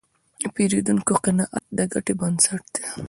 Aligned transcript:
د 0.41 0.43
پیرودونکي 0.55 1.15
قناعت 1.25 1.63
د 1.77 1.79
ګټې 1.93 2.13
بنسټ 2.19 2.63
دی. 2.73 2.83